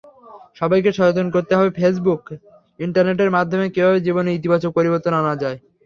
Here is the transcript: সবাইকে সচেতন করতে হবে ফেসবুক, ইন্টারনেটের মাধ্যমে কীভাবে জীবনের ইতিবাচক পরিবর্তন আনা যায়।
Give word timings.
সবাইকে 0.55 0.89
সচেতন 0.97 1.27
করতে 1.35 1.53
হবে 1.57 1.69
ফেসবুক, 1.77 2.23
ইন্টারনেটের 2.79 3.33
মাধ্যমে 3.37 3.65
কীভাবে 3.73 3.97
জীবনের 4.05 4.37
ইতিবাচক 4.39 4.71
পরিবর্তন 4.77 5.13
আনা 5.21 5.33
যায়। 5.43 5.57